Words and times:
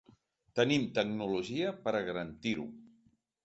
Tenim 0.59 0.87
tecnologia 0.95 1.77
per 1.85 1.95
a 1.95 2.03
garantir-ho. 2.11 2.69